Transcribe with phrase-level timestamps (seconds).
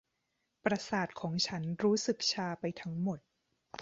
[0.63, 3.19] ประสาทของฉันรู้สึกชาไปทั้งหมด